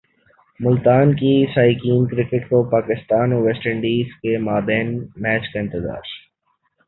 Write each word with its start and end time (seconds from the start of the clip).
ملتان 0.59 1.13
کے 1.15 1.33
شائقین 1.53 2.07
کرکٹ 2.07 2.49
کو 2.49 2.63
پاکستان 2.69 3.33
اور 3.33 3.41
ویسٹ 3.41 3.67
انڈیز 3.67 4.15
کے 4.21 4.37
مابین 4.39 4.89
میچ 5.17 5.53
کا 5.53 5.59
انتظار 5.59 6.01